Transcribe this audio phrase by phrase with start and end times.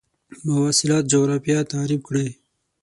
[0.45, 2.29] مواصلات جغرافیه تعریف کړئ.